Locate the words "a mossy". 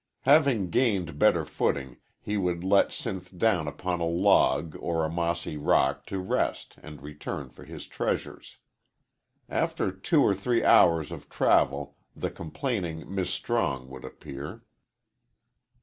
5.05-5.57